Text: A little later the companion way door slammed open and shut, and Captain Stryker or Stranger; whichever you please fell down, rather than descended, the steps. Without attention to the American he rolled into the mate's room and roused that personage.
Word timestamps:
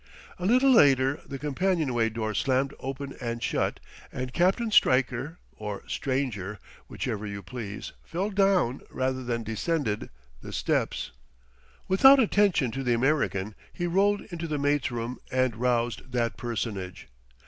A 0.39 0.47
little 0.47 0.71
later 0.71 1.21
the 1.27 1.37
companion 1.37 1.93
way 1.93 2.09
door 2.09 2.33
slammed 2.33 2.73
open 2.79 3.15
and 3.21 3.43
shut, 3.43 3.79
and 4.11 4.33
Captain 4.33 4.71
Stryker 4.71 5.37
or 5.57 5.83
Stranger; 5.87 6.57
whichever 6.87 7.27
you 7.27 7.43
please 7.43 7.91
fell 8.03 8.31
down, 8.31 8.81
rather 8.89 9.23
than 9.23 9.43
descended, 9.43 10.09
the 10.41 10.51
steps. 10.53 11.11
Without 11.87 12.19
attention 12.19 12.71
to 12.71 12.81
the 12.81 12.95
American 12.95 13.53
he 13.71 13.85
rolled 13.85 14.21
into 14.31 14.47
the 14.47 14.57
mate's 14.57 14.89
room 14.89 15.19
and 15.29 15.55
roused 15.55 16.11
that 16.11 16.35
personage. 16.35 17.07